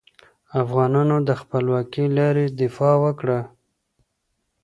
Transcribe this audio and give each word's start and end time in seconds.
افغانانو 0.61 1.17
د 1.27 1.29
خپلواکې 1.41 2.03
لارې 2.17 2.45
دفاع 2.61 2.95
وکړه. 3.03 3.39